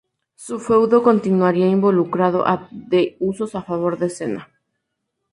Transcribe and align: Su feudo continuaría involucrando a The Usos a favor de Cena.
Su 0.35 0.59
feudo 0.59 1.03
continuaría 1.03 1.67
involucrando 1.67 2.43
a 2.47 2.67
The 2.89 3.17
Usos 3.19 3.53
a 3.53 3.61
favor 3.61 3.99
de 3.99 4.09
Cena. 4.09 4.49